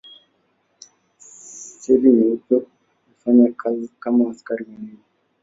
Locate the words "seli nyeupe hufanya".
1.79-3.53